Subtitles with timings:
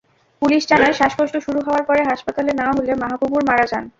[0.41, 3.83] Police জানায়, শ্বাসকষ্ট শুরু হওয়ার পরে হাসপাতালে নেওয়া হলে মাহাবুবুর মারা যান।